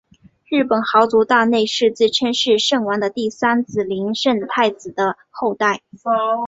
[0.49, 5.83] 日本豪族大内氏自称是圣王的第三子琳圣太子的后代。